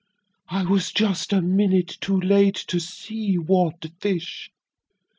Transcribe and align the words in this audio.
I 0.49 0.63
was 0.65 0.91
just 0.91 1.31
a 1.31 1.43
minute 1.43 1.99
too 2.01 2.19
late 2.19 2.55
to 2.69 2.79
see 2.79 3.35
what 3.37 3.85
fish. 3.99 4.49